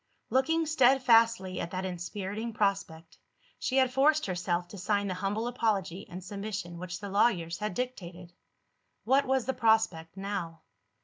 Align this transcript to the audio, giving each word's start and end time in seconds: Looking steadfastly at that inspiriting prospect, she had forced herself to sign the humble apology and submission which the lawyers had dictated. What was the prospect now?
Looking 0.31 0.65
steadfastly 0.65 1.59
at 1.61 1.69
that 1.69 1.85
inspiriting 1.85 2.53
prospect, 2.53 3.19
she 3.59 3.77
had 3.77 3.93
forced 3.93 4.25
herself 4.25 4.67
to 4.69 4.77
sign 4.79 5.05
the 5.07 5.13
humble 5.13 5.47
apology 5.47 6.07
and 6.09 6.23
submission 6.23 6.79
which 6.79 6.99
the 6.99 7.09
lawyers 7.09 7.59
had 7.59 7.75
dictated. 7.75 8.33
What 9.03 9.27
was 9.27 9.45
the 9.45 9.53
prospect 9.53 10.17
now? 10.17 10.63